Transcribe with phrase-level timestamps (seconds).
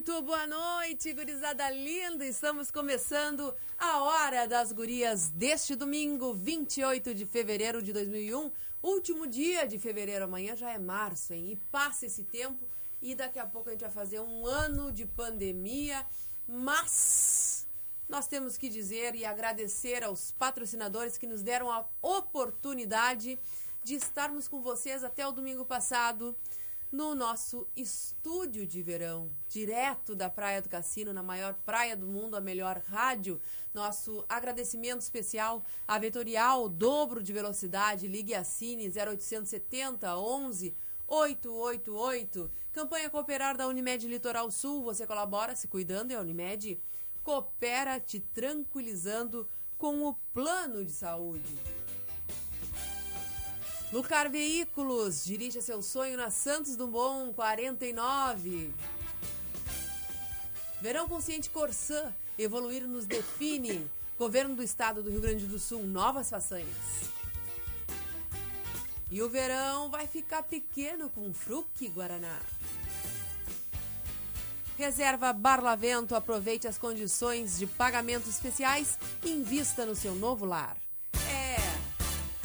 [0.00, 2.24] Muito boa noite, gurizada linda!
[2.24, 8.50] Estamos começando a Hora das Gurias deste domingo, 28 de fevereiro de 2001.
[8.82, 11.52] Último dia de fevereiro, amanhã já é março, hein?
[11.52, 12.66] E passa esse tempo
[13.02, 16.06] e daqui a pouco a gente vai fazer um ano de pandemia,
[16.48, 17.66] mas
[18.08, 23.38] nós temos que dizer e agradecer aos patrocinadores que nos deram a oportunidade
[23.84, 26.34] de estarmos com vocês até o domingo passado
[26.90, 32.36] no nosso estúdio de verão, direto da Praia do Cassino, na maior praia do mundo,
[32.36, 33.40] a melhor rádio.
[33.72, 40.74] Nosso agradecimento especial à Vetorial, dobro de velocidade, ligue a Cine 0870 11
[41.06, 42.50] 888.
[42.72, 46.80] Campanha Cooperar da Unimed Litoral Sul, você colabora se cuidando e a Unimed
[47.22, 49.46] coopera te tranquilizando
[49.76, 51.79] com o plano de saúde.
[53.92, 58.72] Lucar Veículos, dirija seu sonho na Santos Dumont 49.
[60.80, 63.90] Verão Consciente Corsã, evoluir nos define.
[64.16, 66.68] Governo do Estado do Rio Grande do Sul, novas façanhas.
[69.10, 72.38] E o verão vai ficar pequeno com Fruque Guaraná.
[74.78, 80.76] Reserva Barlavento, aproveite as condições de pagamento especiais e invista no seu novo lar.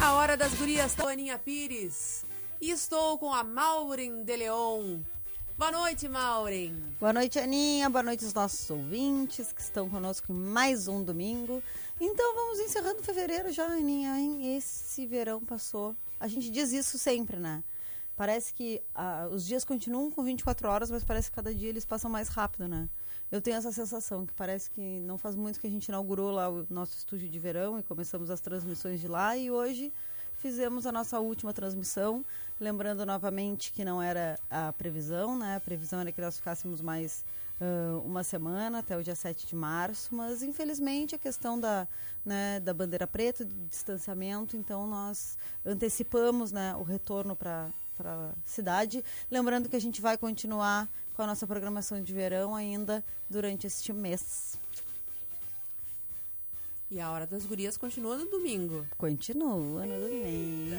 [0.06, 2.24] A Hora das Gurias, tá, Aninha Pires.
[2.62, 5.00] E estou com a Maureen de Leon.
[5.58, 6.76] Boa noite, Maureen.
[7.00, 7.90] Boa noite, Aninha.
[7.90, 11.60] Boa noite aos nossos ouvintes que estão conosco em mais um domingo.
[12.00, 14.16] Então vamos encerrando fevereiro já, Aninha.
[14.20, 14.56] Hein?
[14.56, 15.96] Esse verão passou.
[16.20, 17.64] A gente diz isso sempre, né?
[18.16, 21.84] Parece que ah, os dias continuam com 24 horas, mas parece que cada dia eles
[21.84, 22.88] passam mais rápido, né?
[23.32, 26.50] Eu tenho essa sensação que parece que não faz muito que a gente inaugurou lá
[26.50, 29.92] o nosso estúdio de verão e começamos as transmissões de lá e hoje
[30.38, 32.24] fizemos a nossa última transmissão,
[32.60, 35.56] lembrando novamente que não era a previsão, né?
[35.56, 37.26] A previsão era que nós ficássemos mais
[37.60, 41.88] uh, uma semana até o dia 7 de março, mas infelizmente a questão da,
[42.24, 48.32] né, da bandeira preta, de distanciamento, então nós antecipamos né, o retorno para para a
[48.46, 49.04] cidade.
[49.32, 53.94] Lembrando que a gente vai continuar com a nossa programação de verão ainda durante este
[53.94, 54.58] mês.
[56.92, 58.86] E a Hora das Gurias continua no domingo.
[58.98, 60.76] Continua no domingo.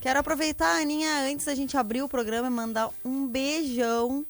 [0.00, 4.26] Quero aproveitar, Aninha, antes da gente abrir o programa, e mandar um beijão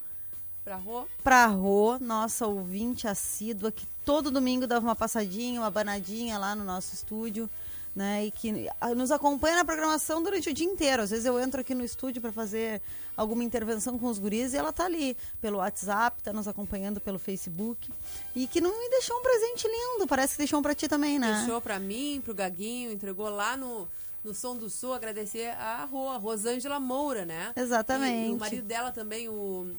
[0.65, 6.39] pra Rô, pra Rô nossa ouvinte assídua, que todo domingo dava uma passadinha, uma banadinha
[6.39, 7.51] lá no nosso estúdio
[7.95, 8.27] né?
[8.27, 11.03] E que nos acompanha na programação durante o dia inteiro.
[11.03, 12.83] Às vezes eu entro aqui no estúdio para fazer
[13.17, 17.19] alguma intervenção com os guris e ela tá ali pelo WhatsApp, tá nos acompanhando pelo
[17.19, 17.91] Facebook.
[18.35, 21.19] E que não me deixou um presente lindo, parece que deixou um para ti também,
[21.19, 21.39] né?
[21.39, 23.89] Deixou para mim, pro Gaguinho, entregou lá no
[24.25, 27.53] no Som do Sul, agradecer a Rô, a Rosângela Moura, né?
[27.55, 28.31] Exatamente.
[28.31, 29.71] E o marido dela também, o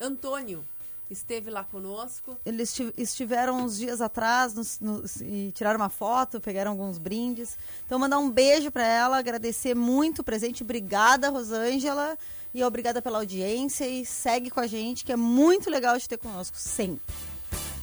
[0.00, 0.64] Antônio
[1.12, 2.36] esteve lá conosco.
[2.44, 7.56] Eles estiveram uns dias atrás nos, nos, e tiraram uma foto, pegaram alguns brindes.
[7.86, 10.62] Então, mandar um beijo para ela, agradecer muito o presente.
[10.62, 12.18] Obrigada, Rosângela,
[12.54, 13.86] e obrigada pela audiência.
[13.86, 17.02] E segue com a gente, que é muito legal de ter conosco, sempre.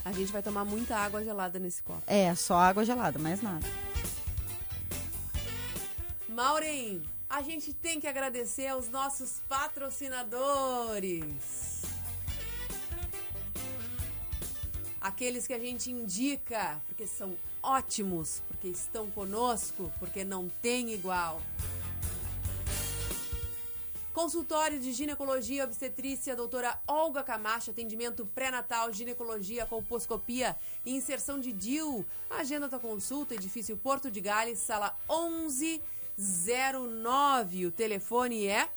[0.04, 2.02] A gente vai tomar muita água gelada nesse copo.
[2.08, 3.68] É, só água gelada, mais nada.
[6.28, 11.69] Maureen, a gente tem que agradecer aos nossos patrocinadores.
[15.00, 21.40] Aqueles que a gente indica, porque são ótimos, porque estão conosco, porque não tem igual.
[24.14, 32.06] Consultório de Ginecologia Obstetrícia, doutora Olga Camacho, atendimento pré-natal, ginecologia, colposcopia e inserção de DIU.
[32.30, 37.68] Agenda da consulta, edifício Porto de Gales, sala 1109.
[37.68, 38.70] O telefone é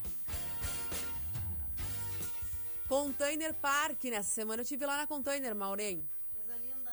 [2.92, 6.04] Container Park, nessa semana eu tive lá na Container, Maureen.
[6.36, 6.92] Coisa linda.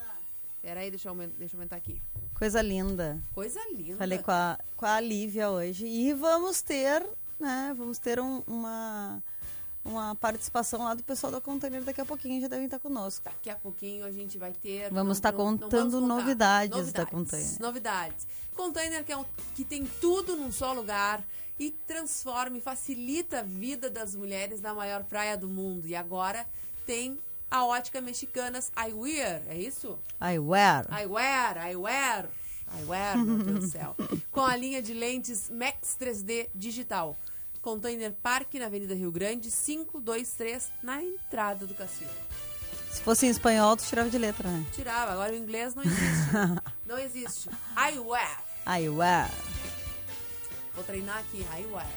[0.62, 2.00] Peraí, deixa eu, deixa eu aumentar aqui.
[2.38, 3.20] Coisa linda.
[3.34, 3.96] Coisa linda.
[3.96, 5.86] Falei com a, com a Lívia hoje.
[5.86, 7.04] E vamos ter,
[7.36, 7.74] né?
[7.76, 9.20] Vamos ter um, uma,
[9.84, 13.24] uma participação lá do pessoal da Container daqui a pouquinho, já devem estar conosco.
[13.24, 14.92] Daqui a pouquinho a gente vai ter.
[14.92, 17.60] Vamos estar contando vamos novidades, novidades, da Container.
[17.60, 18.26] Novidades.
[18.54, 19.24] Container que, é um,
[19.56, 21.24] que tem tudo num só lugar
[21.58, 25.86] e transforma e facilita a vida das mulheres na maior praia do mundo.
[25.86, 26.46] E agora
[26.86, 27.18] tem
[27.50, 29.98] a ótica Mexicanas Eyewear, é isso?
[30.20, 30.86] Eyewear.
[30.92, 32.28] Eyewear, Eyewear.
[32.76, 33.96] Eyewear, meu Deus do céu.
[34.30, 37.18] Com a linha de lentes Max 3D digital.
[37.62, 42.10] Container Park na Avenida Rio Grande, 523, na entrada do cassino.
[42.90, 44.64] Se fosse em espanhol, tu tirava de letra, né?
[44.72, 46.30] Tirava, agora o inglês não existe.
[46.86, 47.50] não existe.
[47.76, 48.42] Eyewear.
[48.66, 49.30] Eyewear.
[50.78, 51.90] Vou treinar aqui, Eyewear.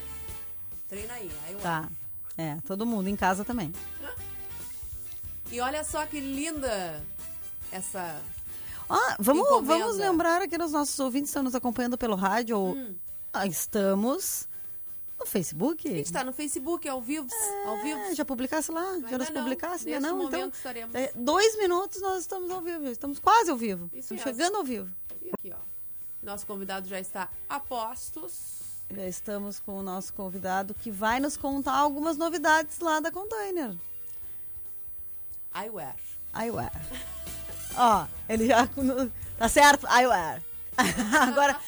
[0.89, 1.61] Treina aí, Eyewear.
[1.61, 1.89] Tá.
[2.35, 3.71] É, todo mundo em casa também.
[5.51, 6.99] E olha só que linda
[7.71, 8.19] essa.
[8.89, 12.57] Ah, vamos, vamos lembrar aqui nos nossos ouvintes que estão nos acompanhando pelo rádio.
[12.57, 12.95] Hum.
[13.31, 14.47] Ah, estamos
[15.19, 15.87] no Facebook.
[15.87, 17.27] A gente está no Facebook, ao vivo.
[17.31, 18.15] É, ao vivo.
[18.15, 18.97] Já publicasse lá?
[19.07, 19.43] já nos não.
[19.43, 19.85] publicasse?
[19.85, 20.49] Neste não, momento então.
[20.49, 20.95] Estaremos...
[20.95, 22.87] É, dois minutos nós estamos ao vivo.
[22.87, 23.91] Estamos quase ao vivo.
[23.93, 24.39] Isso estamos mesmo.
[24.39, 24.89] chegando ao vivo.
[25.21, 25.61] E aqui, ó.
[26.23, 28.60] Nosso convidado já está a postos.
[28.95, 33.73] Já estamos com o nosso convidado que vai nos contar algumas novidades lá da Container.
[35.55, 35.95] Eyewear.
[36.37, 36.71] Eyewear.
[37.77, 38.67] Ó, ele já.
[39.37, 39.87] Tá certo?
[39.87, 40.41] Eyewear.
[41.21, 41.59] Agora.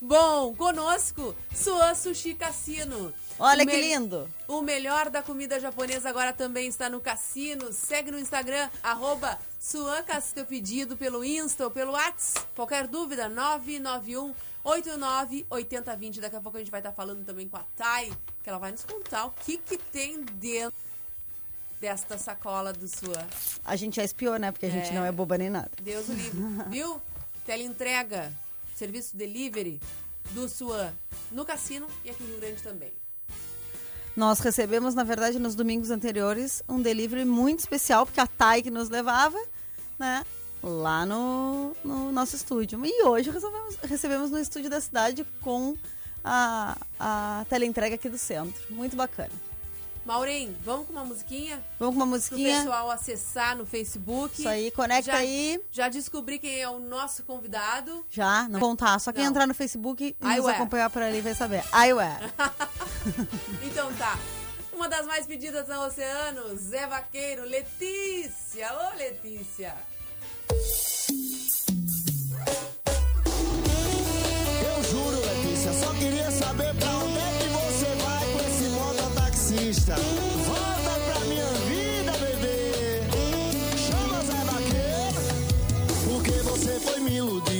[0.00, 3.12] Bom, conosco, Suan Sushi Cassino.
[3.38, 4.28] Olha que lindo.
[4.46, 7.72] O melhor da comida japonesa agora também está no cassino.
[7.72, 12.46] Segue no Instagram, arroba Suan Cass- teu pedido pelo Insta ou pelo WhatsApp.
[12.54, 14.34] Qualquer dúvida, 991
[14.64, 16.20] 89 8020.
[16.20, 18.12] Daqui a pouco a gente vai estar falando também com a Thay,
[18.42, 20.72] que ela vai nos contar o que, que tem dentro
[21.80, 23.26] desta sacola do Suan.
[23.64, 24.52] A gente já espiou, né?
[24.52, 24.92] Porque a gente É.
[24.92, 25.70] não é boba nem nada.
[25.82, 26.38] Deus o livre.
[26.68, 27.00] Viu?
[27.46, 28.32] Teleentrega,
[28.76, 29.80] serviço delivery
[30.32, 30.92] do Suan
[31.32, 32.92] no cassino e aqui em Rio Grande também.
[34.14, 38.70] Nós recebemos, na verdade, nos domingos anteriores, um delivery muito especial, porque a Thay que
[38.70, 39.38] nos levava,
[39.98, 40.24] né?
[40.62, 42.80] Lá no, no nosso estúdio.
[42.84, 45.74] E hoje resolvemos, recebemos no estúdio da cidade com
[46.22, 48.60] a, a teleentrega aqui do centro.
[48.68, 49.30] Muito bacana.
[50.04, 51.62] Maureen, vamos com uma musiquinha?
[51.78, 52.58] Vamos com uma Pro musiquinha.
[52.58, 54.38] pessoal acessar no Facebook.
[54.40, 55.60] Isso aí, conecta Já- aí.
[55.70, 58.04] Já descobri quem é o nosso convidado.
[58.10, 58.98] Já, não contar.
[58.98, 59.30] Só quem Não.
[59.30, 60.56] entrar no Facebook e nos Eyewear.
[60.56, 61.62] acompanhar por ali vai saber.
[61.74, 62.20] Eyewear.
[63.62, 64.18] Então tá.
[64.72, 68.68] Uma das mais pedidas no oceano, Zé Vaqueiro, Letícia.
[68.74, 69.74] Ô, Letícia.
[74.62, 79.94] Eu juro, Letícia, só queria saber pra onde é que você vai com esse mototaxista.
[80.46, 83.02] Volta pra minha vida, bebê.
[83.78, 85.20] Chama Zé Vaqueiro,
[86.08, 87.59] porque você foi me iludir.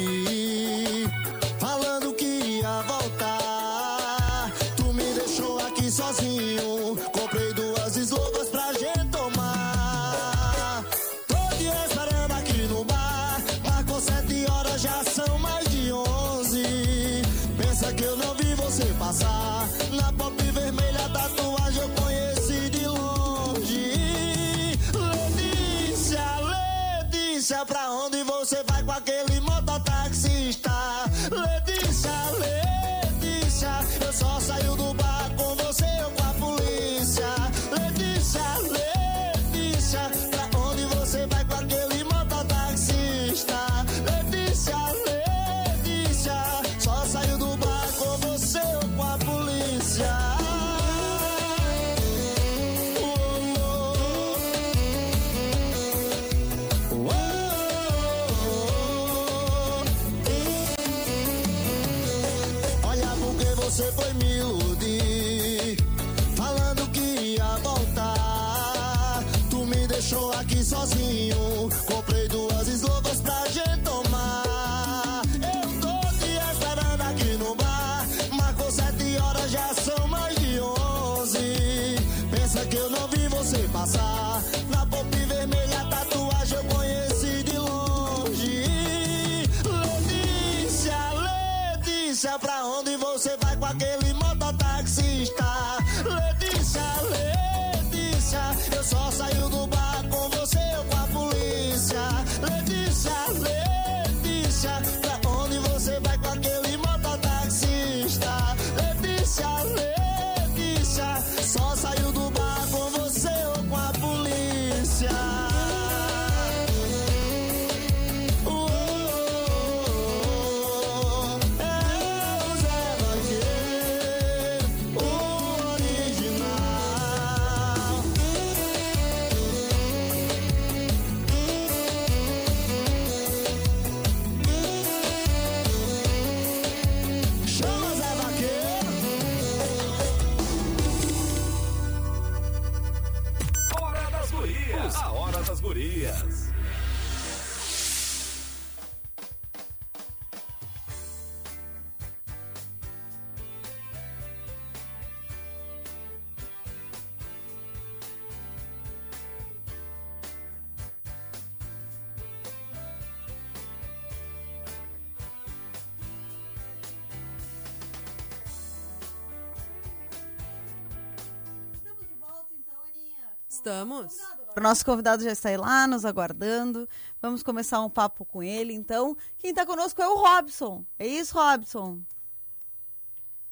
[174.60, 176.86] O nosso convidado já está aí lá, nos aguardando.
[177.18, 178.74] Vamos começar um papo com ele.
[178.74, 180.84] Então, quem está conosco é o Robson.
[180.98, 182.00] É isso, Robson?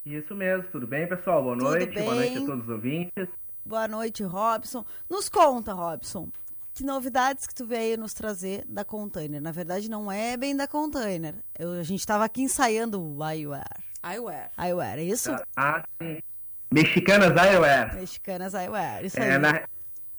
[0.05, 1.43] Isso mesmo, tudo bem, pessoal?
[1.43, 2.43] Boa Tudo noite, boa noite bem.
[2.43, 3.29] a todos os ouvintes.
[3.65, 4.85] Boa noite, Robson.
[5.09, 6.29] Nos conta, Robson,
[6.75, 9.41] que novidades que tu veio nos trazer da Container?
[9.41, 11.37] Na verdade, não é bem da Container.
[11.59, 13.83] Eu- a gente estava aqui ensaiando o Eyewear.
[14.05, 14.51] Eyewear.
[14.59, 15.35] Eyewear, é isso?
[15.57, 16.19] Ah, sim.
[16.71, 17.95] Mexicanas Eyewear.
[17.95, 19.31] Mexicanas Eyewear, isso aí.
[19.31, 19.67] É, na,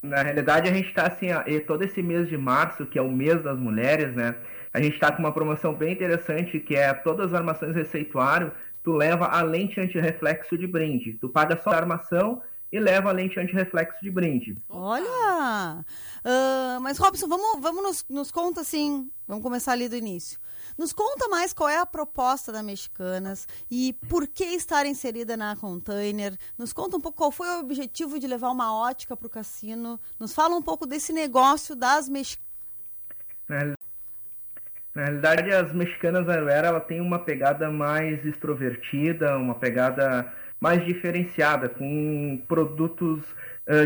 [0.02, 1.28] na realidade, a gente está assim,
[1.68, 4.36] todo esse mês de março, que é o mês das mulheres, né?
[4.74, 8.52] A gente está com uma promoção bem interessante, que é todas as armações receituário,
[8.84, 11.14] tu leva a lente antirreflexo de brinde.
[11.14, 12.42] Tu paga só a armação
[12.72, 14.56] e leva a lente antirreflexo de brinde.
[14.70, 15.84] Olha!
[16.24, 19.10] Ah, mas, Robson, vamos, vamos nos, nos conta assim.
[19.28, 20.40] Vamos começar ali do início.
[20.80, 25.54] Nos conta mais qual é a proposta da Mexicanas e por que estar inserida na
[25.54, 26.38] Container.
[26.58, 30.00] Nos conta um pouco qual foi o objetivo de levar uma ótica para o cassino.
[30.18, 32.48] Nos fala um pouco desse negócio das Mexicanas.
[33.46, 33.76] Na, real-
[34.96, 41.68] na realidade, as mexicanas Eyewear, ela tem uma pegada mais extrovertida, uma pegada mais diferenciada,
[41.68, 43.22] com produtos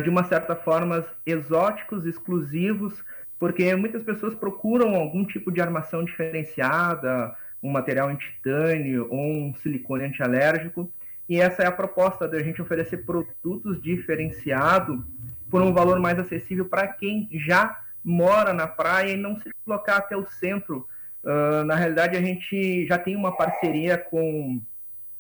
[0.04, 3.04] de uma certa forma exóticos, exclusivos,
[3.40, 9.54] porque muitas pessoas procuram algum tipo de armação diferenciada, um material em titânio ou um
[9.56, 10.92] silicone antialérgico,
[11.28, 15.00] e essa é a proposta da gente oferecer produtos diferenciados
[15.50, 19.98] por um valor mais acessível para quem já mora na praia e não se deslocar
[19.98, 20.88] até o centro.
[21.26, 24.62] Ah, na realidade, a gente já tem uma parceria com,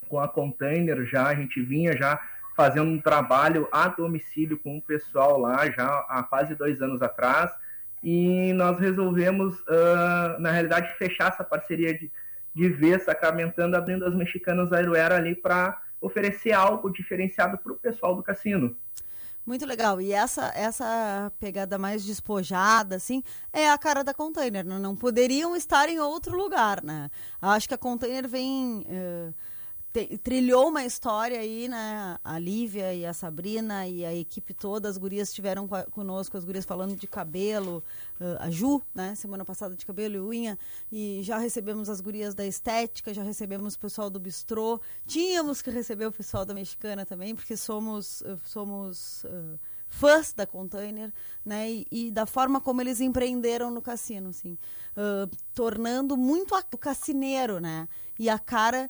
[0.07, 2.19] com a Container, já a gente vinha já
[2.55, 7.51] fazendo um trabalho a domicílio com o pessoal lá já há quase dois anos atrás
[8.03, 12.11] e nós resolvemos, ah, na realidade, fechar essa parceria de,
[12.53, 18.15] de vez, sacramentando, abrindo as mexicanas Aeroera ali para oferecer algo diferenciado para o pessoal
[18.15, 18.75] do cassino.
[19.45, 19.99] Muito legal.
[19.99, 24.65] E essa essa pegada mais despojada, assim, é a cara da Container.
[24.65, 27.09] Não, não poderiam estar em outro lugar, né?
[27.41, 28.85] Acho que a Container vem...
[28.89, 29.33] eh,
[29.93, 32.17] te- trilhou uma história aí, né?
[32.23, 36.43] A Lívia e a Sabrina e a equipe toda, as gurias estiveram co- conosco, as
[36.43, 37.83] gurias falando de cabelo,
[38.19, 39.13] eh, a Ju, né?
[39.15, 40.59] Semana passada de cabelo e unha,
[40.91, 45.69] e já recebemos as gurias da estética, já recebemos o pessoal do bistrô, tínhamos que
[45.69, 49.57] receber o pessoal da mexicana também, porque somos, eh, somos eh,
[49.87, 51.13] fãs da Container,
[51.45, 51.71] né?
[51.71, 54.57] E, e da forma como eles empreenderam no cassino, assim,
[54.97, 57.87] eh, tornando muito o cassineiro, né?
[58.17, 58.89] E a cara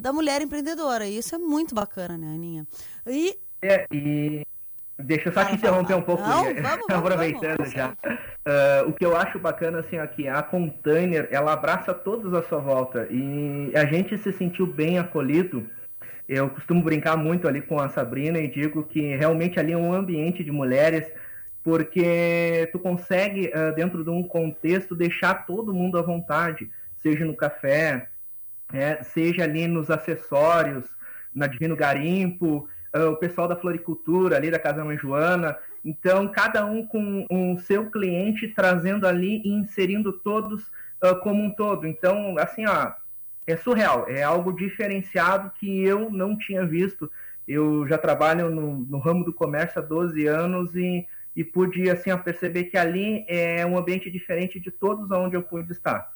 [0.00, 1.06] da mulher empreendedora.
[1.06, 2.66] E isso é muito bacana, né, Aninha?
[3.06, 4.46] E É, e
[4.98, 7.72] deixa eu só Fala, te interromper um pouco, Não, vamos, vamos, aproveitando vamos.
[7.72, 7.96] já.
[8.44, 12.58] Ah, o que eu acho bacana, assim, aqui, a Container, ela abraça todos à sua
[12.58, 15.68] volta e a gente se sentiu bem acolhido.
[16.28, 19.92] Eu costumo brincar muito ali com a Sabrina e digo que realmente ali é um
[19.92, 21.10] ambiente de mulheres,
[21.62, 26.70] porque tu consegue, ah, dentro de um contexto, deixar todo mundo à vontade,
[27.02, 28.08] seja no café,
[28.72, 30.84] é, seja ali nos acessórios,
[31.34, 35.56] na Divino Garimpo, uh, o pessoal da floricultura ali da Casa Mãe Joana.
[35.84, 40.68] Então, cada um com o um seu cliente trazendo ali e inserindo todos
[41.02, 41.86] uh, como um todo.
[41.86, 42.92] Então, assim, ó,
[43.46, 47.10] é surreal, é algo diferenciado que eu não tinha visto.
[47.46, 52.16] Eu já trabalho no, no ramo do comércio há 12 anos e, e pude assim,
[52.18, 56.12] perceber que ali é um ambiente diferente de todos onde eu pude estar.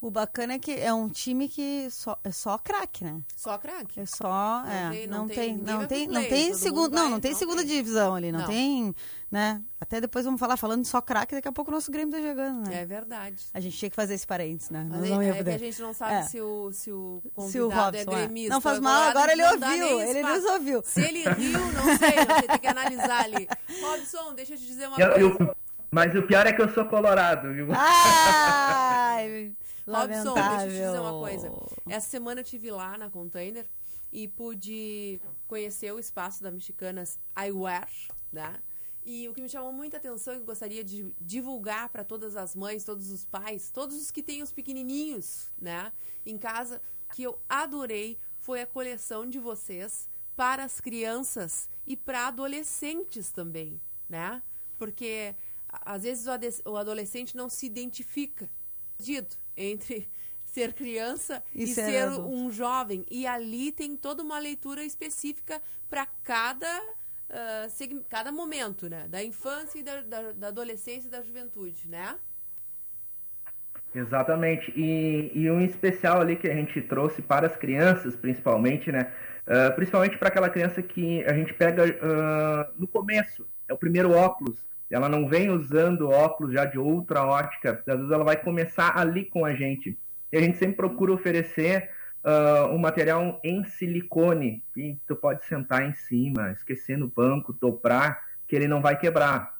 [0.00, 3.20] O bacana é que é um time que só, é só craque, né?
[3.36, 3.98] Só craque.
[3.98, 7.10] É só, Não é, tem- não, tem, tem- não tem, não tem todo segundo, não,
[7.10, 7.66] não tem não segunda tem.
[7.76, 8.46] divisão ali, não, Não.
[8.46, 8.94] tem,
[9.28, 9.60] né?
[9.80, 12.68] Até depois vamos falar falando só craque, daqui a pouco o nosso Grêmio tá jogando,
[12.68, 12.82] né?
[12.82, 13.44] É verdade.
[13.52, 14.86] A gente tinha que fazer esse parênteses, né?
[14.88, 15.54] Mas é, não é que poder.
[15.54, 16.22] a gente não sabe É.
[16.22, 18.18] se o, se o Se o convidado Robson é é.
[18.26, 18.54] gremista.
[18.54, 20.80] Não faz mal, agora ele ouviu, ele nos ouviu.
[20.84, 23.48] Se ele riu, não sei, você tem que analisar ali.
[23.82, 25.44] Robson, deixa eu te dizer uma Eu- coisa.
[25.44, 25.56] eu-
[25.90, 27.66] mas o pior é que eu sou colorado, viu?
[29.18, 29.56] Ai,
[29.86, 30.34] Robson, lamentável.
[30.34, 31.52] deixa eu te dizer uma coisa.
[31.88, 33.66] Essa semana eu tive lá na Container
[34.12, 37.90] e pude conhecer o espaço da Mexicanas Eyewear,
[38.32, 38.54] né?
[39.04, 42.84] E o que me chamou muita atenção e gostaria de divulgar para todas as mães,
[42.84, 45.90] todos os pais, todos os que têm os pequenininhos, né,
[46.26, 46.78] em casa,
[47.14, 53.80] que eu adorei foi a coleção de vocês para as crianças e para adolescentes também,
[54.08, 54.42] né?
[54.76, 55.34] Porque
[55.68, 56.26] às vezes
[56.66, 58.48] o adolescente não se identifica
[59.00, 60.08] dito entre
[60.44, 63.06] ser criança E e, ser ser, um jovem.
[63.08, 66.82] E ali tem toda uma leitura específica para cada,
[67.70, 69.06] segm- cada momento, né?
[69.08, 72.18] Da infância e da, da, da adolescência e da juventude, né?
[73.94, 74.72] Exatamente.
[74.76, 79.12] E, e um especial ali que a gente trouxe para as crianças, principalmente, né?
[79.46, 84.12] Ah, principalmente para aquela criança que a gente pega ah, no começo, é o primeiro
[84.12, 84.67] óculos.
[84.90, 89.24] Ela não vem usando óculos já de outra ótica, às vezes ela vai começar ali
[89.24, 89.98] com a gente.
[90.32, 91.90] E a gente sempre procura oferecer
[92.24, 98.20] ah, um material em silicone, que tu pode sentar em cima, esquecer no banco, dobrar,
[98.46, 99.56] que ele não vai quebrar.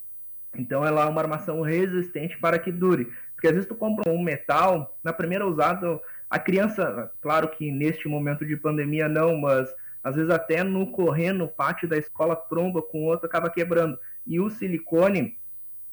[0.57, 3.13] Então ela é uma armação resistente para que dure.
[3.35, 8.09] Porque às vezes tu compra um metal, na primeira usada, a criança, claro que neste
[8.09, 12.83] momento de pandemia não, mas às vezes até no correr no pátio da escola tromba
[12.83, 13.99] com outro, acaba quebrando.
[14.29, 15.39] E o silicone,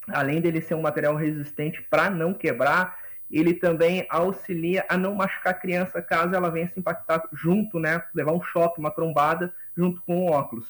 [0.10, 3.00] além dele ser um material resistente para não quebrar,
[3.32, 8.06] ele também auxilia a não machucar a criança caso ela venha se impactar junto, né?
[8.14, 10.68] Levar um choque, uma trombada junto com o óculos.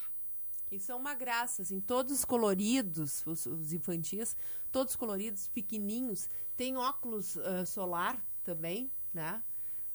[0.71, 4.37] Isso é uma graça, assim, todos coloridos, os, os infantis,
[4.71, 9.41] todos coloridos, pequenininhos, tem óculos ah, solar também, né?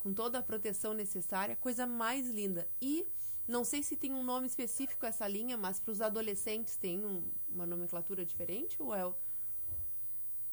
[0.00, 2.66] Com toda a proteção necessária, coisa mais linda.
[2.80, 3.06] E
[3.50, 7.22] não sei se tem um nome específico essa linha, mas para os adolescentes tem um-
[7.54, 9.04] uma nomenclatura diferente ou é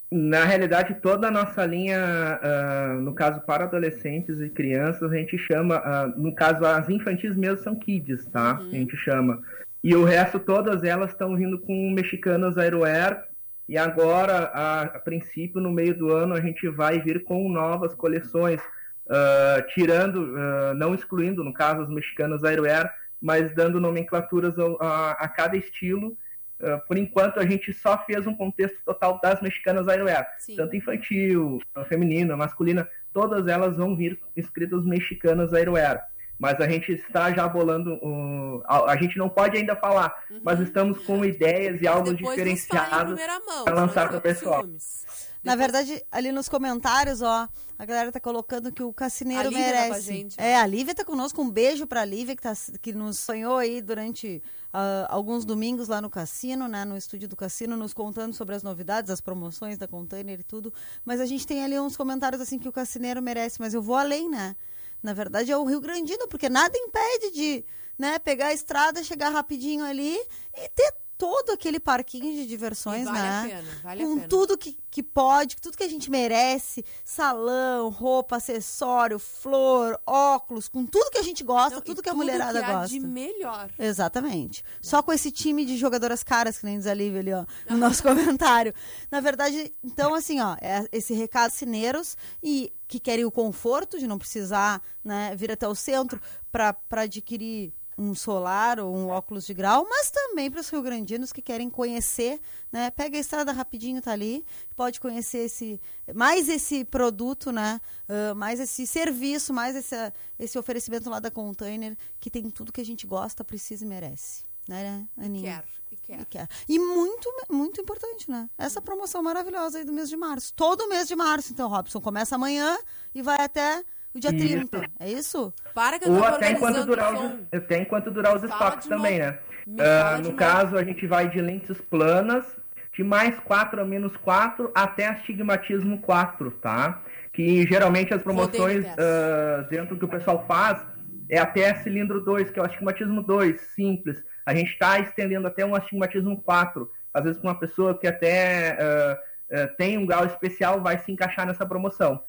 [0.09, 1.99] Na realidade, toda a nossa linha,
[2.41, 7.35] ah, no caso para adolescentes e crianças, a gente chama, ah, no caso as infantis
[7.35, 8.55] mesmo são kids, tá?
[8.71, 9.41] A gente chama.
[9.83, 13.21] E o resto, todas elas estão vindo com mexicanas Aeroair.
[13.67, 17.93] E agora, a, a princípio, no meio do ano, a gente vai vir com novas
[17.93, 18.61] coleções,
[19.09, 22.91] ah, tirando, ah, não excluindo, no caso, as mexicanas Aeroair,
[23.21, 26.17] mas dando nomenclaturas ao- a, a cada estilo.
[26.61, 30.55] Ah, por enquanto, a gente só fez um contexto total das mexicanas Aeroair Sim.
[30.55, 36.01] tanto infantil, feminina, masculina, todas elas vão vir escritas mexicanas Aeroair.
[36.39, 40.59] Mas a gente está já bolando, o- a, a gente não pode ainda falar, mas
[40.59, 42.15] estamos com ideias e algo Uhum.
[42.15, 43.17] Diferenciado.
[43.17, 44.61] senão lançar fica pro pessoal.
[44.61, 45.35] ciúmes.
[45.47, 47.47] Na Depois- verdade, ali nos comentários, ó,
[47.79, 50.35] a galera tá colocando que o Cassineiro tá merece.
[50.39, 50.43] ó.
[50.43, 51.41] é, a Lívia tá conosco.
[51.41, 54.41] Um beijo pra Lívia, que, tá, que nos sonhou aí durante
[54.73, 56.83] ah, alguns domingos lá no cassino, né?
[56.85, 60.73] No estúdio do cassino, nos contando sobre as novidades, as promoções da container e tudo.
[61.05, 63.95] Mas a gente tem ali uns comentários assim que o Cassineiro merece, mas eu vou
[63.95, 64.55] além, né?
[65.01, 67.65] Na verdade, é o Rio Grandino, porque nada impede de
[67.97, 70.15] né, pegar a estrada, chegar rapidinho ali
[70.55, 73.29] e ter todo aquele parquinho de diversões, E vale né?
[73.39, 74.27] a pena, vale a com pena.
[74.27, 80.85] tudo que, que pode, tudo que a gente merece, salão, roupa, acessório, flor, óculos, com
[80.85, 82.87] tudo que a gente gosta, Não, tudo que a tudo mulherada que gosta.
[82.89, 83.69] de melhor.
[83.79, 84.63] Exatamente.
[84.81, 87.77] Só com esse time de jogadoras caras, que nem diz a Lívia ali, ó, no
[87.77, 88.73] nosso comentário.
[89.09, 94.05] Na verdade, então, assim, ó, é esse recado cineiros e que querem o conforto de
[94.07, 99.53] não precisar né, vir até o centro para adquirir um solar ou um óculos de
[99.53, 102.39] grau, mas também para os rio-grandinos que querem conhecer,
[102.71, 102.91] né?
[102.91, 105.81] Pega a estrada rapidinho, tá ali, pode conhecer esse
[106.13, 107.81] mais esse produto, né?
[108.07, 109.95] ah, mais esse serviço, mais esse,
[110.37, 114.45] esse oferecimento lá da Container, que tem tudo que a gente gosta, precisa e merece.
[114.67, 115.63] Né, Aninha?
[115.63, 116.21] Quero, e quero.
[116.21, 116.47] E quer.
[116.67, 118.49] E muito, muito importante, né?
[118.57, 120.53] Essa promoção maravilhosa aí do mês de março.
[120.53, 122.01] Todo mês de março, então, Robson.
[122.01, 122.77] Começa amanhã
[123.15, 123.83] e vai até
[124.17, 124.67] o dia Isso.
[124.69, 124.89] 30.
[124.99, 125.53] É isso?
[125.73, 127.25] Para que eu Ou até enquanto, durar som.
[127.25, 129.31] os, até enquanto durar os estoques também, novo.
[129.31, 129.39] né?
[129.67, 130.35] De no novo.
[130.35, 132.45] caso, a gente vai de lentes planas,
[132.93, 137.03] de mais 4 a menos 4, até astigmatismo 4, tá?
[137.33, 140.83] Que geralmente as promoções ah, dentro do que o pessoal faz
[141.29, 144.23] é até cilindro 2, que é o astigmatismo 2, simples.
[144.45, 146.89] A gente está estendendo até um astigmatismo 4.
[147.13, 149.19] Às vezes, com uma pessoa que até ah,
[149.51, 152.21] ah, tem um grau especial vai se encaixar nessa promoção.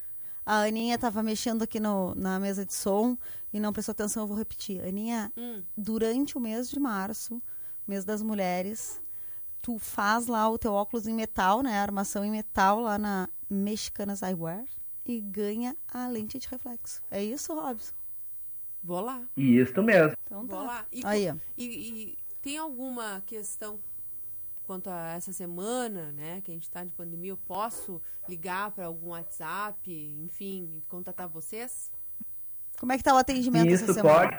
[0.51, 3.19] A Aninha estava mexendo aqui no- na mesa de som
[3.53, 4.81] e não prestou atenção, eu vou repetir.
[4.83, 5.63] Aninha, Hum.
[5.77, 7.43] durante o mês de março,
[7.87, 8.99] mês das mulheres,
[9.61, 11.79] tu faz lá o teu óculos em metal, né?
[11.79, 14.65] A armação em metal lá na Mexicanas Eyewear
[15.05, 17.03] e ganha a lente de reflexo.
[17.11, 17.93] É isso, Robson?
[18.83, 19.29] Vou lá.
[19.37, 20.17] Isso mesmo.
[20.25, 20.63] Então Vou tá.
[20.63, 20.87] lá.
[20.91, 21.35] E, Aí, ó.
[21.59, 21.65] e-
[22.15, 23.79] e tem alguma questão
[24.69, 27.31] quanto a essa semana, né, que a gente está de pandemia?
[27.33, 29.79] Eu posso ligar para algum WhatsApp,
[30.27, 31.91] enfim, contatar vocês?
[32.79, 34.29] Como é que tá o atendimento essa Isso semana?
[34.31, 34.39] pode.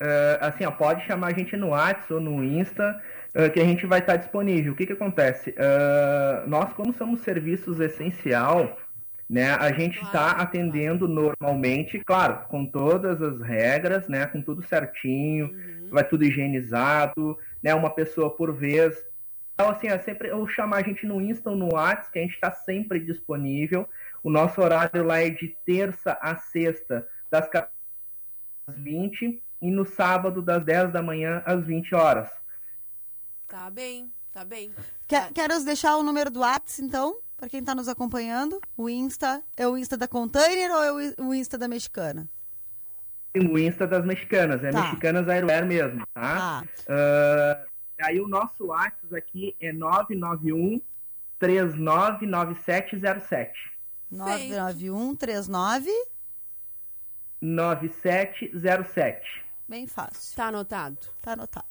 [0.00, 3.00] É, assim, ó, pode chamar a gente no WhatsApp ou no Insta,
[3.34, 4.72] é, que a gente vai estar disponível.
[4.72, 5.54] O que, que acontece?
[5.56, 8.78] É, nós, como somos serviços essencial,
[9.28, 14.62] né, a gente está Claro, atendendo normalmente, claro, com todas as regras, né, com tudo
[14.62, 15.88] certinho, Uhum.
[15.90, 19.02] vai tudo higienizado, né, uma pessoa por vez.
[19.54, 22.22] Então, assim, é sempre eu chamar a gente no Insta ou no WhatsApp, que a
[22.22, 23.88] gente está sempre disponível.
[24.22, 27.72] O nosso horário lá é de terça a sexta, das 14
[28.66, 32.28] às 20 e no sábado das 10 da manhã às 20 horas.
[33.46, 34.72] Tá bem, tá bem.
[35.06, 38.60] Quer, quero deixar o número do WhatsApp, então, para quem está nos acompanhando.
[38.76, 42.28] O Insta é o Insta da Container ou é o Insta da Mexicana?
[43.34, 44.82] O Insta das mexicanas, é Tá.
[44.82, 46.14] Mexicanas Aeroair mesmo, tá?
[46.14, 47.64] Ah, Ah,
[48.02, 50.80] aí o nosso WhatsApp aqui é 991
[51.38, 53.72] 399707.
[54.10, 55.90] 991 39
[57.40, 59.42] 9707.
[59.68, 60.36] Bem fácil.
[60.36, 60.98] Tá anotado.
[61.20, 61.66] Tá anotado.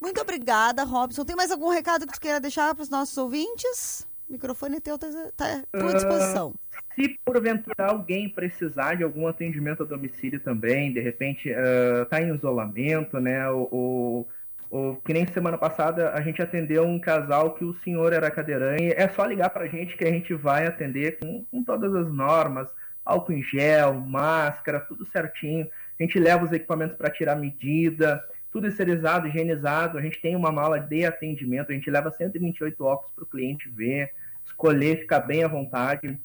[0.00, 1.24] Muito obrigada, Robson.
[1.24, 4.06] Tem mais algum recado que tu queira deixar para os nossos ouvintes?
[4.32, 6.54] O microfone é teu, tá tá à tua disposição.
[6.94, 13.20] Se porventura alguém precisar de algum atendimento a domicílio também, de repente está em isolamento,
[13.20, 13.46] né?
[13.50, 14.28] Ou, ou,
[14.70, 18.94] ou que nem semana passada a gente atendeu um casal que o senhor era cadeirante.
[18.96, 22.10] É só ligar para a gente que a gente vai atender com, com todas as
[22.10, 22.70] normas,
[23.04, 25.68] álcool em gel, máscara, tudo certinho.
[26.00, 29.98] A gente leva os equipamentos para tirar medida, tudo esterilizado, higienizado.
[29.98, 33.68] A gente tem uma mala de atendimento, a gente leva 128 óculos para o cliente
[33.68, 34.10] ver,
[34.44, 36.18] escolher, ficar bem à vontade.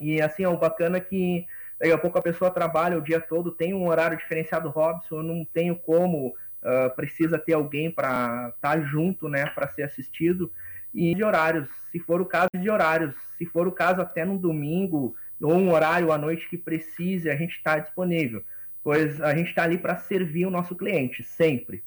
[0.00, 1.46] E assim, ó, o bacana é que
[1.78, 5.22] daqui a pouco a pessoa trabalha o dia todo, tem um horário diferenciado, Robson, eu
[5.22, 10.52] não tenho como, ah, precisa ter alguém para estar junto, né, para ser assistido.
[10.92, 14.38] E de horários, se for o caso de horários, se for o caso até no
[14.38, 18.42] domingo ou um horário à noite que precise, a gente está disponível,
[18.82, 21.84] pois a gente está ali para servir o nosso cliente, sempre.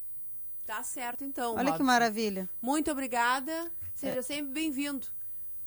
[0.65, 1.55] Tá certo, então.
[1.55, 1.83] Olha que Robson.
[1.83, 2.49] maravilha.
[2.61, 3.69] Muito obrigada.
[3.93, 5.07] Seja sempre bem-vindo.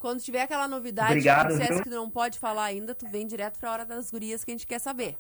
[0.05, 1.83] Quando tiver aquela novidade Obrigado, que dissesse viu?
[1.83, 4.55] que tu não pode falar ainda, tu vem direto pra hora das gurias que a
[4.55, 5.17] gente quer saber.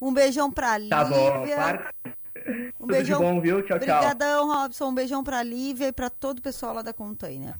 [0.00, 0.96] Um beijão pra Lívia.
[0.96, 3.18] Tá bom, claro Um tudo beijão.
[3.20, 3.56] de bom, viu?
[3.66, 3.96] Tchau, tchau.
[3.98, 4.86] Obrigadão, Robson.
[4.88, 7.54] Um beijão pra Lívia e pra todo o pessoal lá da Container.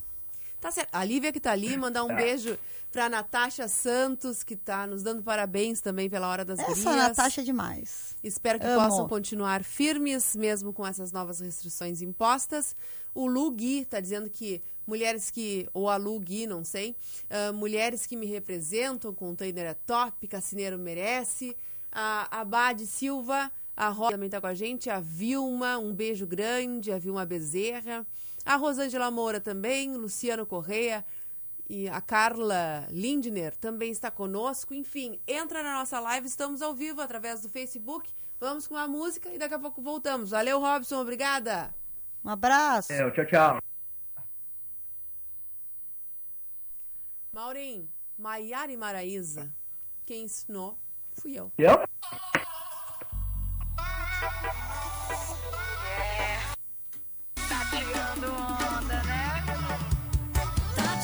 [0.59, 0.89] Tá certo.
[0.91, 2.57] A Lívia que tá ali, mandar um beijo
[2.91, 6.95] pra Natasha Santos, que tá nos dando parabéns também pela hora das Essa gurias.
[6.95, 8.15] Natasha é demais.
[8.23, 8.89] Espero que Amo.
[8.89, 12.75] possam continuar firmes, mesmo com essas novas restrições impostas.
[13.15, 16.95] O Lu Gui está dizendo que mulheres que, ou a Lu Gui, não sei,
[17.29, 21.55] ah, mulheres que me representam, container é top, Cassineiro merece.
[21.91, 26.91] A Abade Silva, a Rosa também está com a gente, a Vilma, um beijo grande,
[26.91, 28.05] a Vilma Bezerra.
[28.45, 31.03] A Rosângela Moura também, Luciano Correia,
[31.67, 34.73] e a Carla Lindner também está conosco.
[34.73, 38.11] Enfim, entra na nossa live, estamos ao vivo através do Facebook.
[38.39, 40.31] Vamos com a música e daqui a pouco voltamos.
[40.31, 41.73] Valeu, Robson, obrigada.
[42.25, 42.91] Um abraço.
[42.91, 43.59] É, tchau, tchau.
[47.31, 49.53] Maureen, Maiara e Maraísa,
[50.05, 50.75] quem ensinou
[51.13, 51.51] fui eu.
[51.55, 51.75] Eu?
[57.35, 57.67] Tá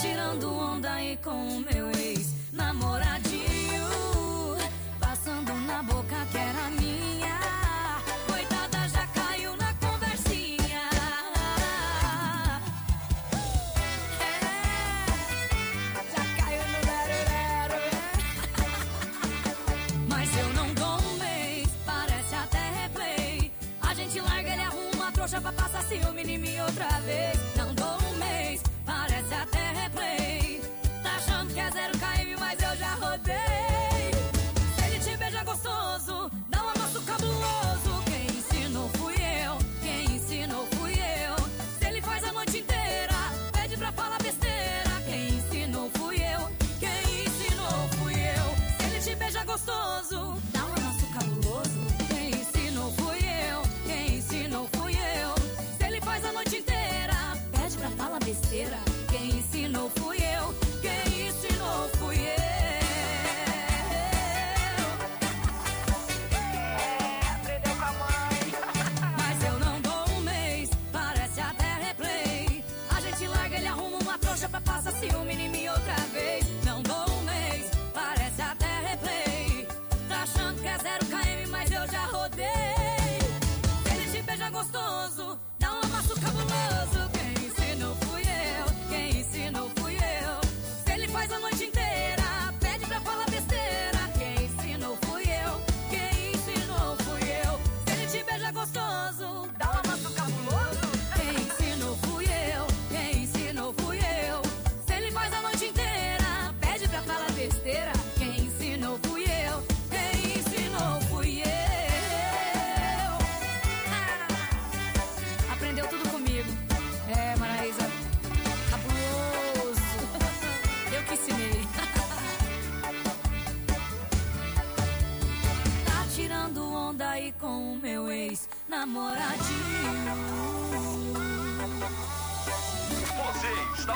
[0.02, 1.91] tirando onda aí com o meu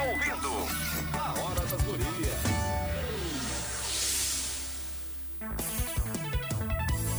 [0.08, 0.50] ouvindo
[1.13, 2.41] A Hora das Gurias.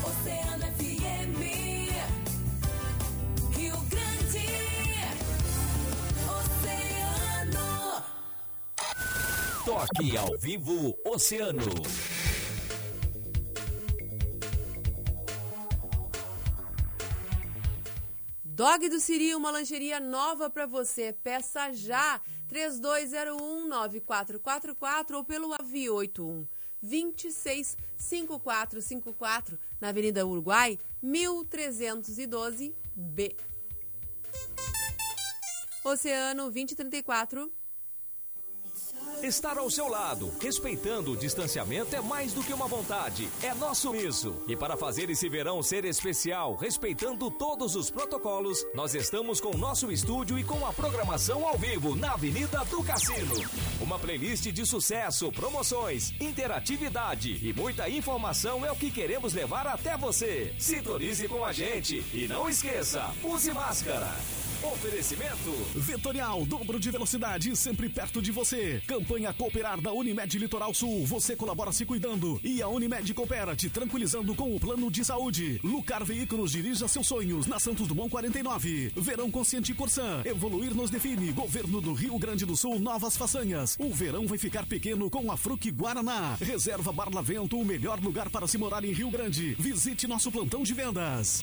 [0.05, 1.41] Oceano FM,
[3.57, 4.49] Rio Grande,
[6.39, 7.69] Oceano.
[9.65, 12.07] Toque ao vivo Oceano.
[18.57, 21.13] Dog do Siri, uma lancheria nova pra você.
[21.13, 26.47] Peça já 32019444 ou pelo AVI 81
[26.83, 33.35] 265454 na Avenida Uruguai, 1312B.
[35.85, 37.51] Oceano 2034.
[39.23, 43.95] Estar ao seu lado, respeitando o distanciamento é mais do que uma vontade, é nosso
[43.97, 44.37] isso.
[44.47, 49.59] E para fazer esse verão ser especial, respeitando todos os protocolos, nós estamos com o
[49.59, 53.35] nosso estúdio e com a programação ao vivo na Avenida do Cassino.
[53.81, 59.97] Uma playlist de sucesso, promoções, interatividade e muita informação é o que queremos levar até
[59.97, 60.55] você.
[60.59, 64.15] Sintonize com a gente e não esqueça, use máscara.
[64.73, 68.83] Oferecimento Vetorial, dobro de velocidade, sempre perto de você.
[68.87, 71.07] Campanha Cooperar da Unimed Litoral Sul.
[71.07, 72.41] Você colabora se cuidando.
[72.43, 75.61] E a Unimed coopera te tranquilizando com o plano de saúde.
[75.63, 78.93] Lucar Veículos dirija seus sonhos na Santos Dumont 49.
[78.97, 80.23] Verão Consciente Corsã.
[80.25, 81.31] Evoluir nos define.
[81.33, 83.77] Governo do Rio Grande do Sul, novas façanhas.
[83.79, 86.37] O verão vai ficar pequeno com a Fruc Guaraná.
[86.41, 89.55] Reserva Barlavento, o melhor lugar para se morar em Rio Grande.
[89.59, 91.43] Visite nosso plantão de vendas.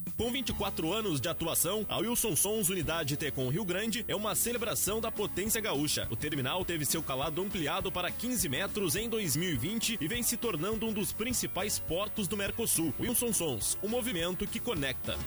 [0.21, 5.01] Com 24 anos de atuação, a Wilson Sons Unidade Tecom Rio Grande é uma celebração
[5.01, 6.07] da potência gaúcha.
[6.11, 10.85] O terminal teve seu calado ampliado para 15 metros em 2020 e vem se tornando
[10.85, 12.93] um dos principais portos do Mercosul.
[12.99, 15.17] Wilson Sons, o movimento que conecta.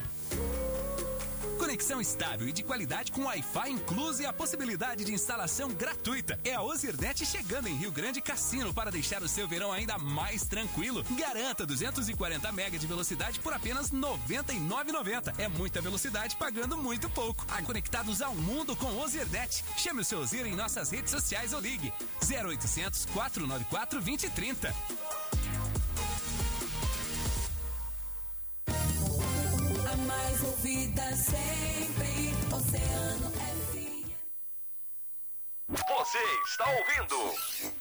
[1.65, 6.39] Conexão estável e de qualidade com Wi-Fi incluso e a possibilidade de instalação gratuita.
[6.45, 10.45] É a Ozirnet chegando em Rio Grande Cassino para deixar o seu verão ainda mais
[10.45, 11.03] tranquilo.
[11.19, 15.39] Garanta 240 MB de velocidade por apenas R$ 99,90.
[15.39, 17.47] É muita velocidade pagando muito pouco.
[17.49, 19.65] Ah, conectados ao mundo com Ozirnet.
[19.79, 21.91] Chame o seu Ozir em nossas redes sociais ou ligue
[22.31, 25.24] 0800 494 2030.
[30.35, 34.11] Mais ouvida sempre, Oceano FM.
[35.69, 36.19] Você
[36.49, 37.35] está ouvindo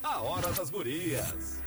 [0.04, 1.64] A Hora das Gurias.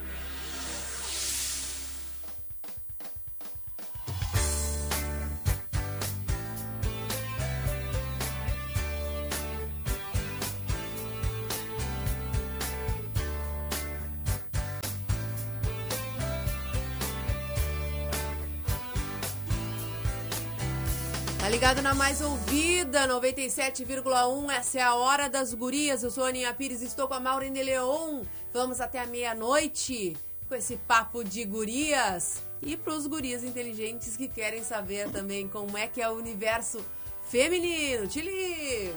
[21.57, 24.51] Ligado na mais ouvida, 97,1.
[24.51, 26.03] Essa é a hora das gurias.
[26.03, 28.25] Eu sou a Aninha Pires, estou com a Maureen de Leon.
[28.53, 30.15] Vamos até a meia-noite
[30.47, 32.43] com esse papo de gurias.
[32.61, 36.85] E pros gurias inteligentes que querem saber também como é que é o universo
[37.31, 38.07] feminino.
[38.07, 38.93] Te!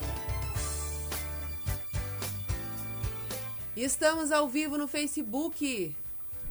[3.73, 5.95] Estamos ao vivo no Facebook,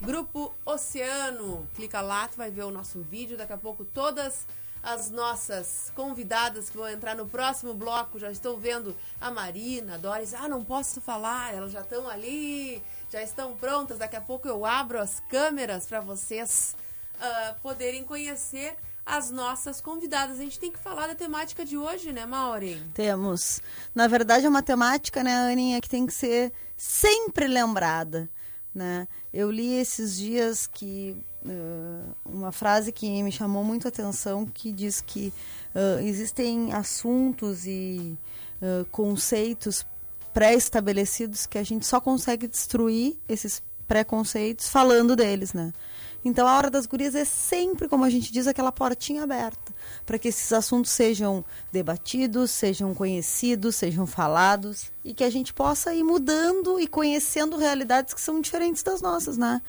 [0.01, 1.69] Grupo Oceano.
[1.75, 3.37] Clica lá, tu vai ver o nosso vídeo.
[3.37, 4.47] Daqui a pouco todas
[4.83, 8.19] as nossas convidadas que vão entrar no próximo bloco.
[8.19, 10.35] Já estou vendo a Marina, a Doris.
[10.35, 13.99] Ah, não posso falar, elas já estão ali, já estão prontas.
[13.99, 16.77] Daqui a pouco eu abro as câmeras para vocês
[17.21, 20.39] ah, poderem conhecer as nossas convidadas.
[20.39, 22.83] A gente tem que falar da temática de hoje, né, Maureen?
[22.93, 23.63] Temos.
[23.95, 28.29] Na verdade, é uma temática, né, Aninha, que tem que ser sempre lembrada.
[28.75, 29.09] Né?
[29.33, 31.17] Eu li esses dias que
[31.49, 35.33] uh, uma frase que me chamou muito a atenção que diz que
[35.75, 38.17] uh, existem assuntos e
[38.63, 39.87] uh, conceitos
[40.33, 45.73] pré-estabelecidos que a gente só consegue destruir esses preconceitos falando deles, né?
[46.25, 49.73] Então a hora das gurias é sempre, como a gente diz, aquela portinha aberta
[50.05, 55.95] para que esses assuntos sejam debatidos, sejam conhecidos, sejam falados e que a gente possa
[55.95, 59.63] ir mudando e conhecendo realidades que são diferentes das nossas, né?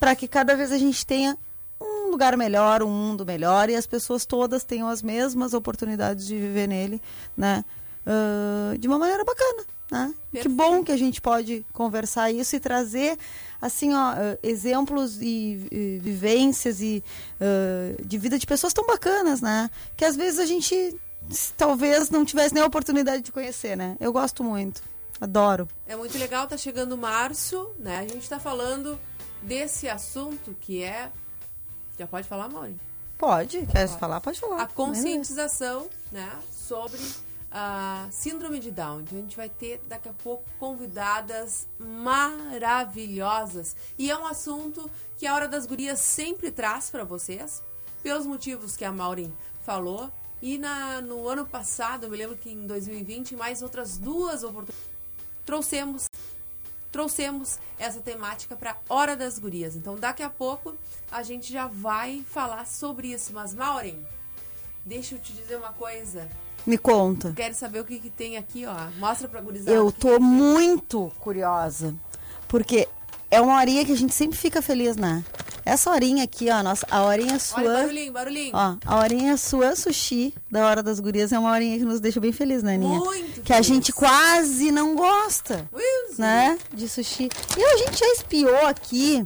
[0.00, 1.36] Para que cada vez a gente tenha
[1.80, 6.38] um lugar melhor, um mundo melhor e as pessoas todas tenham as mesmas oportunidades de
[6.38, 7.02] viver nele,
[7.36, 7.64] né?
[8.06, 10.14] Ah, de uma maneira bacana, né?
[10.32, 13.16] Que bom que a gente pode conversar isso e trazer
[13.62, 17.02] assim ó ah, exemplos e, e vivências e
[17.40, 19.70] ah, de vida de pessoas tão bacanas, né?
[19.96, 20.98] Que às vezes a gente
[21.56, 23.96] talvez não tivesse nem a oportunidade de conhecer, né?
[24.00, 24.82] Eu gosto muito,
[25.20, 25.68] adoro.
[25.86, 27.98] É muito legal, tá chegando março, né?
[27.98, 28.98] A gente tá falando
[29.40, 31.10] desse assunto que é.
[31.98, 32.78] Já pode falar, Maureen?
[33.16, 34.20] Pode, quer falar?
[34.20, 34.62] Pode falar.
[34.62, 36.98] a conscientização né, sobre
[37.52, 39.02] a síndrome de Down.
[39.02, 43.76] Então a gente vai ter daqui a pouco convidadas maravilhosas.
[43.98, 47.62] E é um assunto que a Hora das Gurias sempre traz para vocês,
[48.02, 49.32] pelos motivos que a Maureen
[49.64, 50.10] falou.
[50.40, 54.90] E na, no ano passado, eu me lembro que em 2020, mais outras duas oportunidades,
[55.44, 56.06] trouxemos
[56.90, 59.74] trouxemos essa temática para Hora das Gurias.
[59.74, 60.76] Então, daqui a pouco
[61.10, 63.32] a gente já vai falar sobre isso.
[63.32, 64.06] Mas, Maureen,
[64.84, 66.28] deixa eu te dizer uma coisa.
[66.66, 67.32] Me conta.
[67.34, 68.74] Quero saber o que, que tem aqui, ó.
[68.98, 69.70] Mostra pra gurizada.
[69.72, 71.94] Eu tô muito curiosa,
[72.48, 72.88] porque
[73.30, 75.24] é uma horinha que a gente sempre fica feliz, né?
[75.64, 77.62] Essa horinha aqui, ó, nossa, a horinha Olha, sua.
[77.62, 78.50] barulhinho, barulhinho.
[78.52, 82.18] Ó, a horinha sua sushi da hora das gurias é uma horinha que nos deixa
[82.18, 82.98] bem feliz, né, Aninha?
[82.98, 83.66] Muito Que a feliz.
[83.68, 86.20] gente quase não gosta, Wilson.
[86.22, 86.58] né?
[86.74, 87.28] De sushi.
[87.56, 89.24] E a gente já espiou aqui.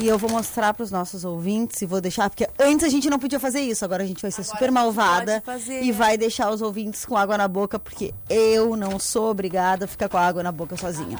[0.00, 3.10] E eu vou mostrar para os nossos ouvintes e vou deixar, porque antes a gente
[3.10, 5.82] não podia fazer isso, agora a gente vai ser Agora super malvada fazer.
[5.82, 9.88] e vai deixar os ouvintes com água na boca, porque eu não sou obrigada a
[9.88, 11.18] ficar com a água na boca sozinha.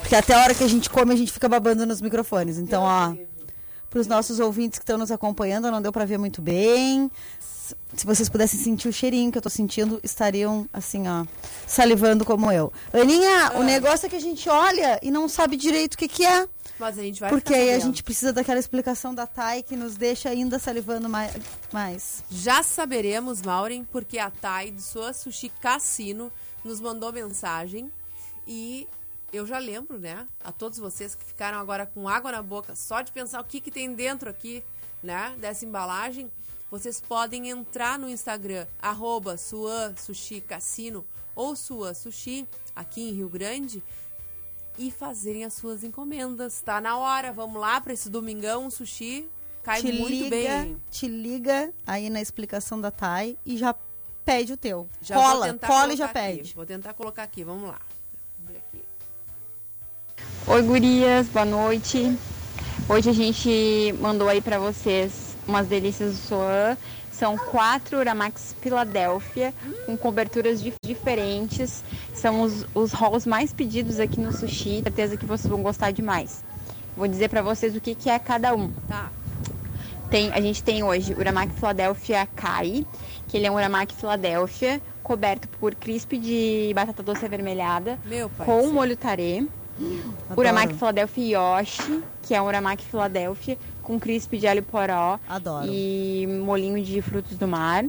[0.00, 2.58] Porque até a hora que a gente come, a gente fica babando nos microfones.
[2.58, 3.14] Então, ó,
[3.88, 7.10] para os nossos ouvintes que estão nos acompanhando, não deu para ver muito bem.
[7.96, 11.24] Se vocês pudessem sentir o cheirinho que eu tô sentindo, estariam assim, ó,
[11.66, 12.72] salivando como eu.
[12.92, 13.58] Aninha, Ah.
[13.58, 16.48] o negócio é que a gente olha e não sabe direito o que que é.
[16.78, 19.96] Mas a gente vai Porque aí a gente precisa daquela explicação da Thay que nos
[19.96, 21.32] deixa ainda salivando mais.
[21.72, 22.24] mais.
[22.30, 26.32] Já saberemos, Maureen, porque a Thay do Sua Sushi Cassino
[26.64, 27.90] nos mandou mensagem
[28.46, 28.88] e
[29.32, 33.00] eu já lembro, né, a todos vocês que ficaram agora com água na boca só
[33.02, 34.62] de pensar o que, que tem dentro aqui,
[35.02, 36.30] né, dessa embalagem,
[36.72, 41.04] vocês podem entrar no Instagram, arroba Sua Sushi Cassino
[41.36, 43.82] ou Sua Sushi, aqui em Rio Grande,
[44.78, 46.62] e fazerem as suas encomendas.
[46.62, 49.28] Tá na hora, vamos lá para esse domingão, sushi
[49.62, 50.82] cai te muito liga, bem.
[50.90, 53.74] te liga aí na explicação da Thay e já
[54.24, 54.88] pede o teu.
[55.02, 56.14] Já cola, cola e já aqui.
[56.14, 56.54] pede.
[56.54, 57.78] Vou tentar colocar aqui, vamos lá.
[60.46, 62.18] Oi, gurias, boa noite.
[62.88, 66.76] Hoje a gente mandou aí pra vocês umas delícias do Soan.
[67.12, 69.52] São quatro Uramax Filadélfia,
[69.86, 71.84] com coberturas dif- diferentes.
[72.14, 74.80] São os, os rolls mais pedidos aqui no sushi.
[74.82, 76.42] Certeza que vocês vão gostar demais.
[76.96, 78.70] Vou dizer pra vocês o que, que é cada um.
[78.88, 79.10] Tá.
[80.10, 82.84] Tem, a gente tem hoje Uramaki Philadelphia Kai,
[83.28, 88.46] que ele é um Uramaki Philadelphia, coberto por crisp de batata doce avermelhada, Meu pai.
[88.46, 89.46] do com molho tarê.
[90.36, 95.68] Uramaki Philadelphia Yoshi, que é um Uramaki Philadelphia, com crisp de alho poró Adoro.
[95.70, 97.84] e molinho de frutos do mar.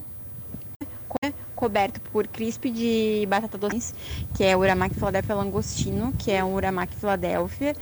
[1.08, 3.94] Co- Coberto por crisp de batata doce,
[4.34, 7.74] que é o Uramaki Philadelphia Langostino, que é um Uramaki Philadelphia,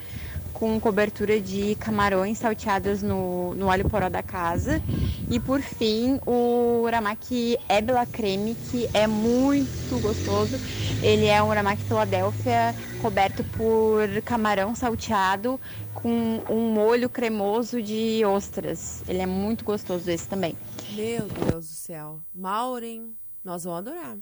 [0.61, 4.79] com cobertura de camarões salteadas no, no alho poró da casa.
[5.27, 10.55] E por fim, o uramaki Ebla Creme, que é muito gostoso.
[11.01, 15.59] Ele é um uramaki Philadelphia coberto por camarão salteado
[15.95, 19.01] com um molho cremoso de ostras.
[19.07, 20.55] Ele é muito gostoso esse também.
[20.91, 22.19] Meu Deus do céu.
[22.35, 24.15] Maureen, nós vamos adorar.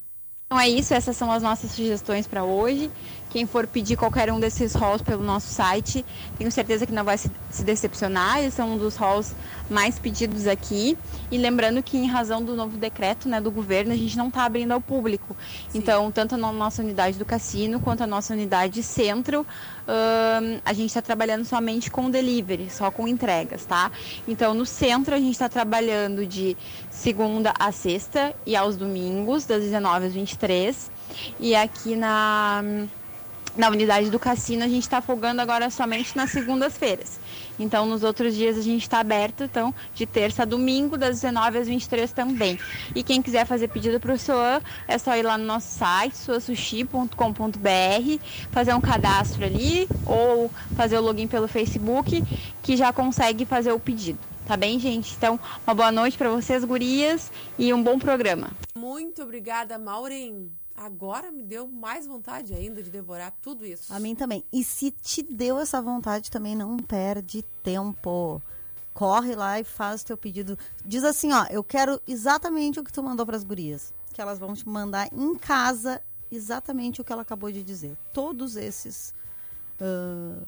[0.49, 2.89] Então é isso, essas são as nossas sugestões para hoje.
[3.29, 6.03] Quem for pedir qualquer um desses halls pelo nosso site,
[6.37, 8.39] tenho certeza que não vai se, se decepcionar.
[8.39, 9.35] Eles são um dos halls
[9.69, 10.97] mais pedidos aqui.
[11.29, 14.43] E lembrando que, em razão do novo decreto né, do governo, a gente não está
[14.45, 15.37] abrindo ao público.
[15.75, 19.45] Então, tanto a no- nossa unidade do cassino quanto a nossa unidade centro,
[19.87, 23.91] ahn, a gente está trabalhando somente com delivery, só com entregas, tá?
[24.27, 26.57] Então, no centro, a gente está trabalhando de
[26.89, 30.91] segunda a sexta e aos domingos, das 19 às 23.
[31.39, 32.63] E aqui na
[33.57, 37.19] na unidade do cassino a gente está folgando agora somente nas segundas-feiras.
[37.59, 41.57] Então, nos outros dias a gente está aberto, então, de terça a domingo, das 19
[41.57, 42.57] às 23 também.
[42.95, 46.15] E quem quiser fazer pedido para o Soan, é só ir lá no nosso site,
[46.15, 47.09] soasushi.com.br,
[48.49, 52.23] fazer um cadastro ali, ou fazer o login pelo Facebook,
[52.63, 54.19] que já consegue fazer o pedido.
[54.47, 55.13] Tá bem, gente?
[55.15, 55.37] Então,
[55.67, 58.49] uma boa noite para vocês, gurias, e um bom programa.
[58.75, 60.49] Muito obrigada, Maureen.
[60.79, 63.93] Agora me deu mais vontade ainda de devorar tudo isso.
[63.93, 64.45] A mim também.
[64.49, 68.41] E se te deu essa vontade também, não perde tempo.
[68.93, 70.57] Corre lá e faz o teu pedido.
[70.85, 73.93] Diz assim, ó, eu quero exatamente o que tu mandou pras gurias.
[74.13, 76.01] Que elas vão te mandar em casa
[76.31, 77.97] exatamente o que ela acabou de dizer.
[78.13, 79.13] Todos esses
[79.81, 80.41] ah,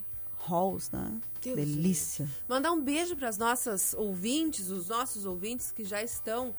[0.48, 1.20] halls, né?
[1.42, 2.26] Deus Delícia.
[2.48, 6.56] Mandar um beijo para as nossas ouvintes, os nossos ouvintes que já estão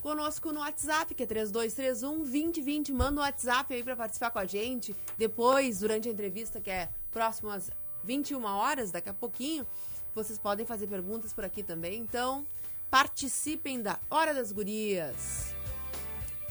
[0.00, 2.92] conosco no WhatsApp, que é 3231 2020.
[2.92, 4.94] Manda um WhatsApp aí para participar com a gente.
[5.16, 7.70] Depois, durante a entrevista, que é próximo às
[8.04, 9.66] 21 horas, daqui a pouquinho,
[10.14, 12.00] vocês podem fazer perguntas por aqui também.
[12.00, 12.46] Então,
[12.90, 15.57] participem da Hora das Gurias.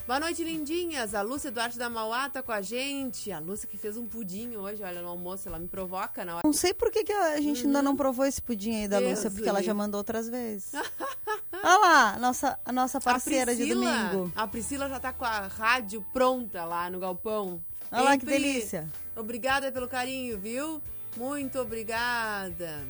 [0.08, 1.14] Boa noite, lindinhas.
[1.14, 3.30] A Lúcia Duarte da Mauá tá com a gente.
[3.30, 6.41] A Lúcia que fez um pudim hoje, olha, no almoço, ela me provoca na hora.
[6.45, 9.12] Não sei por que, que a gente ainda não provou esse pudim aí da Deus
[9.12, 10.72] Lúcia, porque ela já mandou outras vezes.
[11.51, 14.32] Olha lá, nossa, a nossa parceira a de Priscila, domingo.
[14.34, 17.62] A Priscila já tá com a rádio pronta lá no galpão.
[17.91, 18.88] Olha lá que delícia.
[19.14, 20.82] Obrigada pelo carinho, viu?
[21.18, 22.88] Muito obrigada.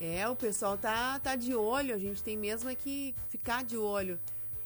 [0.00, 3.76] É, o pessoal tá, tá de olho, a gente tem mesmo é que ficar de
[3.76, 4.20] olho.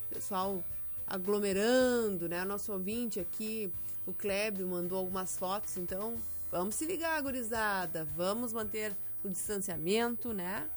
[0.08, 0.62] Pessoal
[1.06, 2.44] aglomerando, né?
[2.44, 3.72] Nosso ouvinte aqui,
[4.06, 6.16] o Klebio, mandou algumas fotos, então
[6.50, 8.04] vamos se ligar, gurizada.
[8.16, 10.68] Vamos manter o distanciamento, né?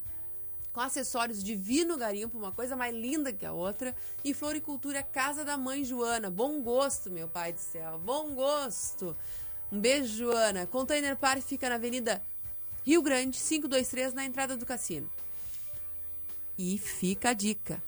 [0.72, 3.94] com acessórios de Vino Garimpo, uma coisa mais linda que a outra.
[4.24, 6.32] E Floricultura Casa da Mãe Joana.
[6.32, 8.00] Bom gosto, meu pai do céu.
[8.00, 9.18] Bom gosto.
[9.70, 10.66] Um beijo, Joana.
[10.66, 12.22] Container Park fica na Avenida
[12.86, 15.10] Rio Grande, 523, na entrada do cassino.
[16.58, 17.84] E fica a dica.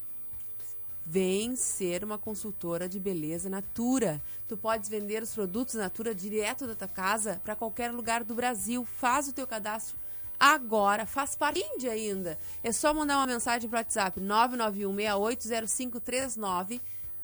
[1.10, 4.22] Vem ser uma consultora de beleza Natura.
[4.46, 8.84] Tu podes vender os produtos Natura direto da tua casa para qualquer lugar do Brasil.
[8.84, 9.96] Faz o teu cadastro
[10.38, 12.38] agora, faz parte ainda.
[12.62, 16.82] É só mandar uma mensagem para o WhatsApp 991680539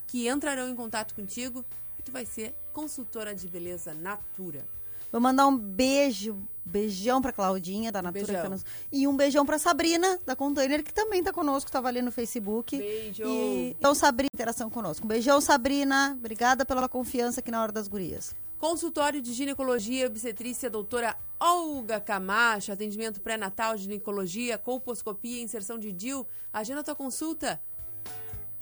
[0.07, 1.65] que entrarão em contato contigo
[1.99, 4.65] e tu vai ser consultora de beleza Natura.
[5.13, 6.35] Vou mandar um beijo,
[6.65, 8.49] beijão pra Claudinha, da Natura.
[8.49, 12.11] nos- E um beijão pra Sabrina, da Container, que também tá conosco, tava ali no
[12.11, 12.75] Facebook.
[12.75, 13.23] Beijo.
[13.23, 13.75] E...
[13.77, 15.05] Então, Sabrina, interação conosco.
[15.05, 16.15] Um beijão, Sabrina.
[16.19, 18.35] Obrigada pela confiança aqui na Hora das Gurias.
[18.57, 26.25] Consultório de Ginecologia e Obstetrícia, doutora Olga Camacho, atendimento pré-natal, ginecologia, colposcopia, inserção de DIL.
[26.51, 27.61] Agenda tua consulta.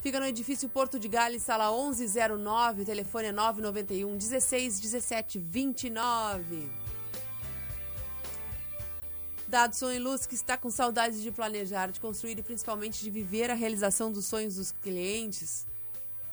[0.01, 6.71] Fica no edifício Porto de Gales, sala 1109, o telefone é 991 16 17 29.
[9.47, 13.51] Dadson e Luz, que está com saudades de planejar, de construir e principalmente de viver
[13.51, 15.67] a realização dos sonhos dos clientes.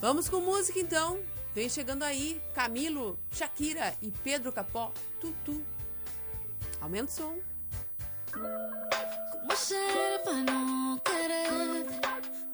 [0.04, 1.18] Vamos com música então.
[1.54, 5.64] Vem chegando aí Camilo, Shakira e Pedro Capó, Tutu.
[6.78, 7.38] Aumenta o som.
[8.30, 11.86] Como ser para não querer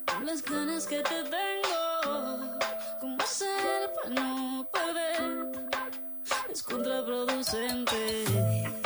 [0.06, 2.58] Com as ganas que te tenho
[3.00, 5.68] Como ser para não perder
[6.48, 8.79] Es contraproducente.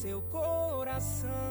[0.00, 1.49] seu coração.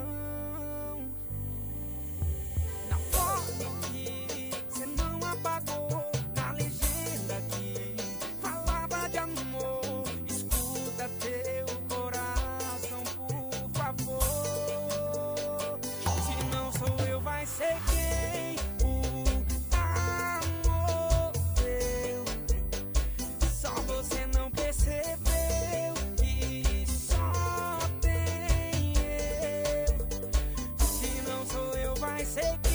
[32.42, 32.68] take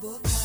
[0.00, 0.39] book.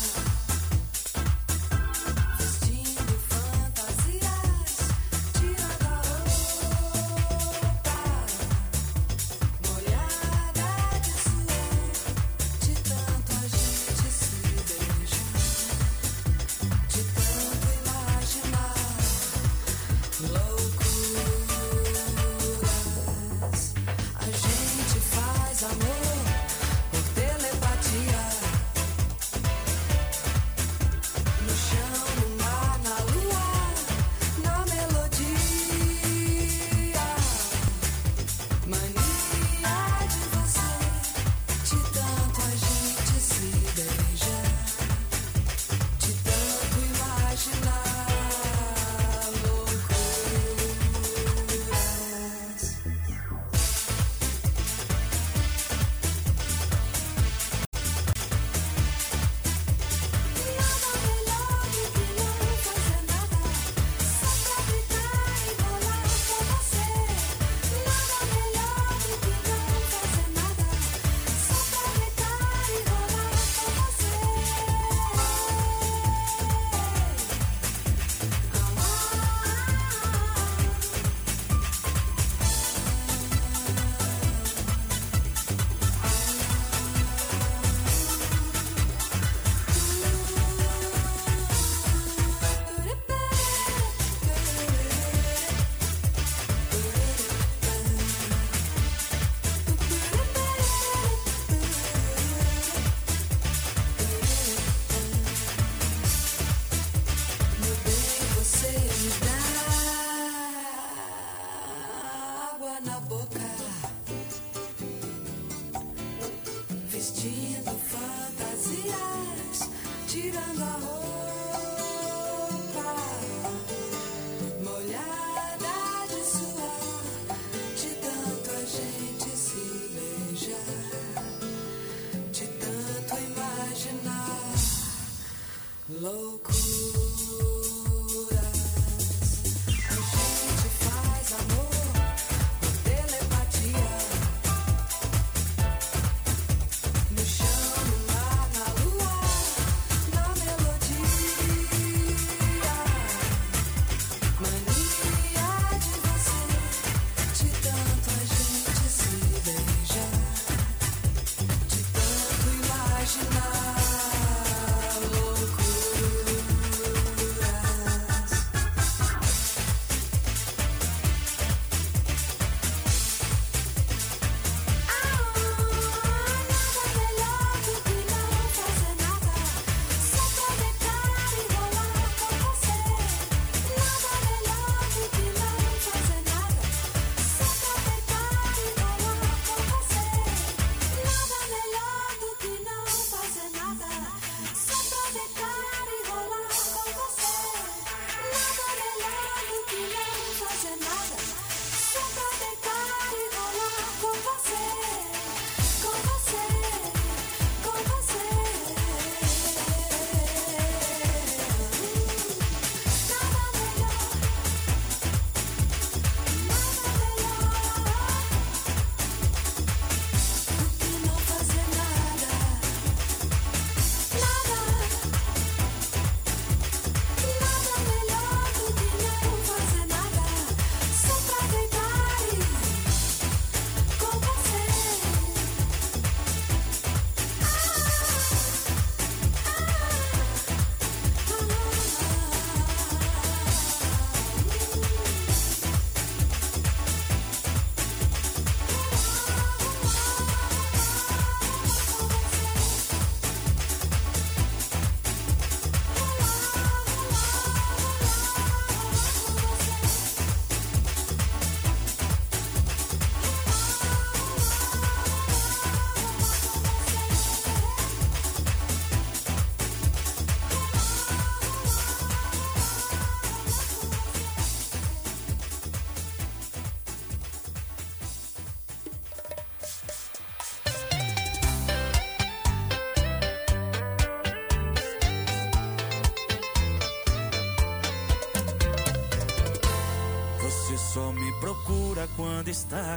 [120.26, 120.66] Miranda.
[120.82, 121.25] Oh.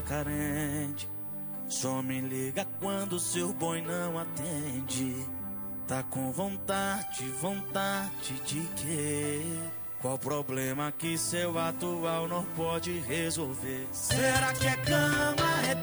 [0.01, 1.09] Carente.
[1.67, 5.15] Só me liga quando seu boi não atende.
[5.87, 9.41] Tá com vontade, vontade de quê?
[10.01, 13.87] Qual problema que seu atual não pode resolver?
[13.91, 15.75] Será que é cama, é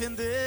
[0.00, 0.39] te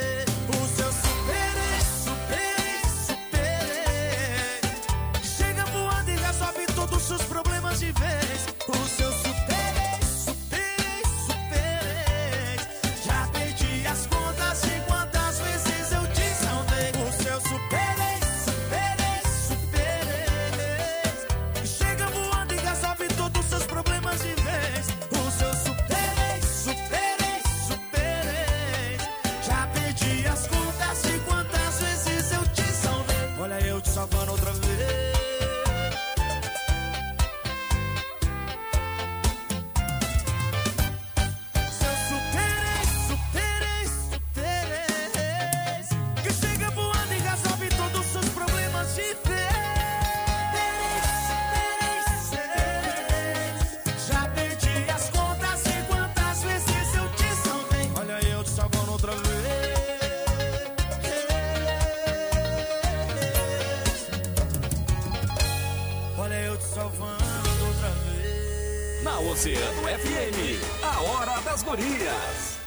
[72.14, 72.58] gurias.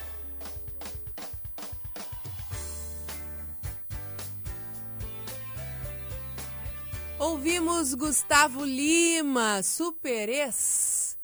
[7.20, 11.18] Ouvimos Gustavo Lima, Super Ex.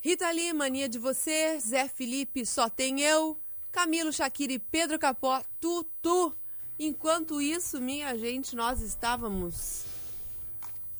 [0.00, 1.58] Rita Lee, Mania de Você.
[1.58, 3.38] Zé Felipe, Só Tem Eu.
[3.72, 6.34] Camilo Shakira e Pedro Capó, Tutu.
[6.78, 9.84] Enquanto isso, minha gente, nós estávamos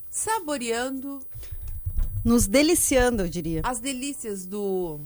[0.09, 1.19] saboreando
[2.23, 3.61] Nos deliciando, eu diria.
[3.63, 4.99] as delícias do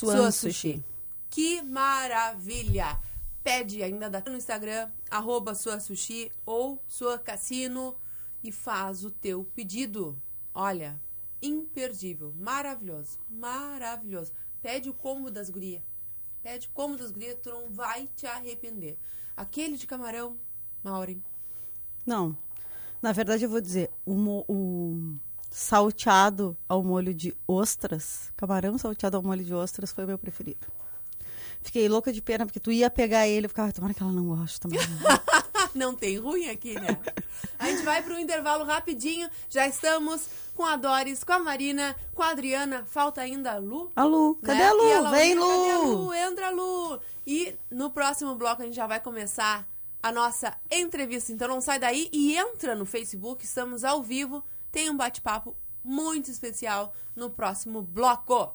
[0.00, 0.82] Suan Sua Sushi.
[1.28, 2.98] Que maravilha!
[3.42, 7.94] Pede ainda dá no Instagram, arroba Sua Sushi ou Sua Cassino
[8.42, 10.20] e faz o teu pedido.
[10.54, 10.98] Olha,
[11.42, 14.32] imperdível, maravilhoso, maravilhoso.
[14.62, 15.82] Pede o combo das gurias.
[16.42, 18.98] Pede o combo das gurias, tu não vai te arrepender.
[19.36, 20.38] Aquele de camarão,
[20.82, 21.22] Maureen.
[22.06, 22.36] Não.
[23.02, 24.14] Na verdade, eu vou dizer, o,
[24.48, 25.18] o
[25.50, 30.66] salteado ao molho de ostras, camarão salteado ao molho de ostras foi o meu preferido.
[31.62, 34.24] Fiquei louca de pena, porque tu ia pegar ele, eu ficava, tomara que ela não
[34.24, 34.78] goste também.
[35.74, 36.98] Não tem ruim aqui, né?
[37.56, 39.28] A gente vai para um intervalo rapidinho.
[39.48, 40.26] Já estamos
[40.56, 42.84] com a Doris, com a Marina, com a Adriana.
[42.86, 43.88] Falta ainda a Lu.
[43.94, 44.68] A Lu, cadê né?
[44.68, 44.84] a Lu?
[44.84, 46.04] E ela Vem, ouviu, Cadê a Lu?
[46.04, 46.14] Lu?
[46.14, 47.00] Entra, Lu!
[47.24, 49.64] E no próximo bloco a gente já vai começar
[50.02, 51.30] a nossa entrevista.
[51.32, 53.44] Então não sai daí e entra no Facebook.
[53.44, 54.42] Estamos ao vivo.
[54.70, 58.54] Tem um bate-papo muito especial no próximo bloco.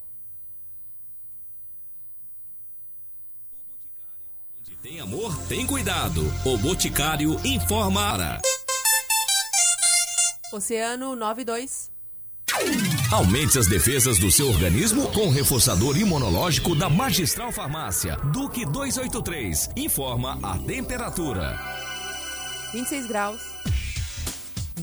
[4.59, 6.21] Onde tem amor, tem cuidado.
[6.45, 8.39] O Boticário informa.
[10.51, 11.91] Oceano 92.
[13.11, 18.15] Aumente as defesas do seu organismo com o reforçador imunológico da Magistral Farmácia.
[18.31, 19.71] Duque 283.
[19.75, 21.59] Informa a temperatura.
[22.71, 23.54] 26 graus.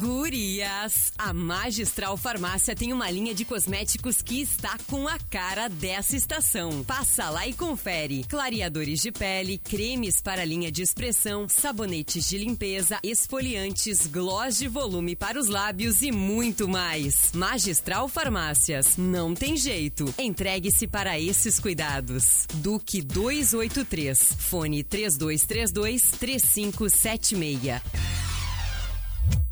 [0.02, 1.12] Gurias!
[1.16, 6.82] A Magistral Farmácia tem uma linha de cosméticos que está com a cara dessa estação.
[6.82, 8.24] Passa lá e confere.
[8.28, 15.14] Clareadores de pele, cremes para linha de expressão, sabonetes de limpeza, esfoliantes, gloss de volume
[15.14, 17.30] para os lábios e muito mais.
[17.32, 18.96] Magistral Farmácias.
[18.96, 20.12] Não tem jeito.
[20.18, 22.48] Entregue-se para esses cuidados.
[22.54, 24.34] Duque 283.
[24.36, 28.21] Fone 3232 3576.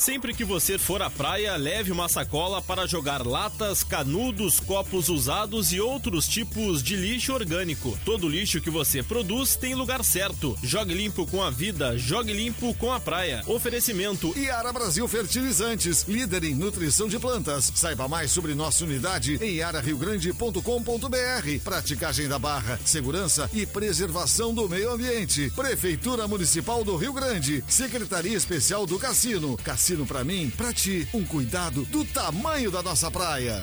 [0.00, 5.74] Sempre que você for à praia, leve uma sacola para jogar latas, canudos, copos usados
[5.74, 7.98] e outros tipos de lixo orgânico.
[8.02, 10.58] Todo lixo que você produz tem lugar certo.
[10.62, 13.42] Jogue limpo com a vida, jogue limpo com a praia.
[13.46, 17.70] Oferecimento Iara Brasil Fertilizantes, líder em nutrição de plantas.
[17.74, 21.62] Saiba mais sobre nossa unidade em iarariogrande.com.br.
[21.62, 25.50] Praticagem da barra, segurança e preservação do meio ambiente.
[25.50, 27.62] Prefeitura Municipal do Rio Grande.
[27.68, 29.58] Secretaria Especial do Cassino.
[29.58, 33.60] Cassino pra mim, pra ti, um cuidado do tamanho da nossa praia.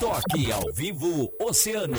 [0.00, 1.96] Toque ao vivo Oceano.